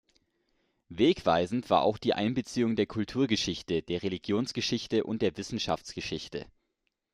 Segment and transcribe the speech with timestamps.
[0.89, 6.47] Wegweisend war auch die Einbeziehung der Kulturgeschichte, der Religionsgeschichte und der Wissenschaftsgeschichte.